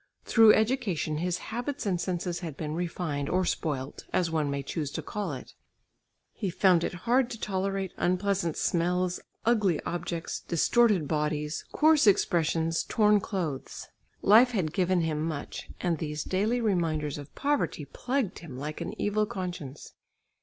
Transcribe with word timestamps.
Through 0.25 0.55
education 0.55 1.17
his 1.17 1.37
habits 1.53 1.85
and 1.85 2.01
senses 2.01 2.39
had 2.39 2.57
been 2.57 2.73
refined, 2.73 3.29
or 3.29 3.45
spoilt, 3.45 4.05
as 4.11 4.31
one 4.31 4.49
may 4.49 4.63
choose 4.63 4.89
to 4.93 5.03
call 5.03 5.31
it; 5.33 5.53
he 6.33 6.49
found 6.49 6.83
it 6.83 7.05
hard 7.05 7.29
to 7.29 7.39
tolerate 7.39 7.93
unpleasant 7.97 8.57
smells, 8.57 9.19
ugly 9.45 9.79
objects, 9.83 10.39
distorted 10.39 11.07
bodies, 11.07 11.65
coarse 11.71 12.07
expressions, 12.07 12.83
torn 12.83 13.19
clothes. 13.19 13.89
Life 14.23 14.53
had 14.53 14.73
given 14.73 15.01
him 15.01 15.21
much, 15.23 15.69
and 15.79 15.99
these 15.99 16.23
daily 16.23 16.59
reminders 16.59 17.19
of 17.19 17.35
poverty 17.35 17.85
plagued 17.85 18.39
him 18.39 18.57
like 18.57 18.81
an 18.81 18.99
evil 18.99 19.27
conscience. 19.27 19.93